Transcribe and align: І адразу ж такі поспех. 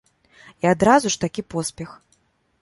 І 0.63 0.67
адразу 0.69 1.11
ж 1.17 1.19
такі 1.25 1.45
поспех. 1.55 1.93